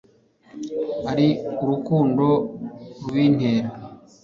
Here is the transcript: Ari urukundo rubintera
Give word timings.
Ari 1.11 1.27
urukundo 1.63 2.25
rubintera 3.03 3.69